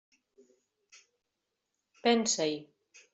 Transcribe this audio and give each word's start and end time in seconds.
Pensa-hi. 2.01 2.57